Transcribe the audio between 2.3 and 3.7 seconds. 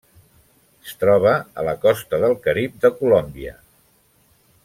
Carib de Colòmbia.